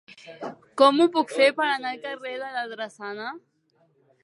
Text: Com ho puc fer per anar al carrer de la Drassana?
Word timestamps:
Com 0.81 1.01
ho 1.03 1.07
puc 1.17 1.35
fer 1.41 1.51
per 1.59 1.67
anar 1.73 1.91
al 1.91 2.01
carrer 2.07 2.33
de 2.47 2.51
la 2.57 2.65
Drassana? 2.75 3.31